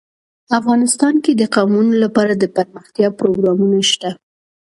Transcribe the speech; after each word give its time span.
افغانستان 0.59 1.13
کې 1.23 1.31
د 1.35 1.41
قومونه 1.55 1.93
لپاره 2.03 2.33
دپرمختیا 2.43 3.07
پروګرامونه 3.19 3.79
شته. 3.91 4.09